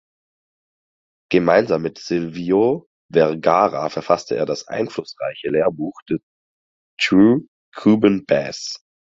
Gemeinsam 1.29 1.83
mit 1.83 1.99
Silvio 1.99 2.87
Vergara 3.13 3.87
verfasste 3.89 4.35
er 4.35 4.47
das 4.47 4.67
einflussreiche 4.67 5.51
Lehrbuch 5.51 5.93
"The 6.09 6.17
True 6.99 7.43
Cuban 7.75 8.25
Bass". 8.25 8.79